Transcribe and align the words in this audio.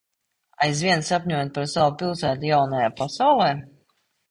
Arvien 0.67 1.03
sapņojat 1.09 1.51
par 1.59 1.69
savu 1.75 1.95
pilsētu 2.01 2.51
Jaunajā 2.51 2.91
Pasaulē? 3.03 3.55